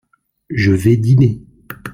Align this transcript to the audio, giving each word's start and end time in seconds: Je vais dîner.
Je 0.49 0.71
vais 0.71 0.97
dîner. 0.97 1.43